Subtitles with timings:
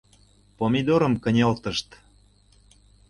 [0.57, 1.89] Помидорым кынелтышт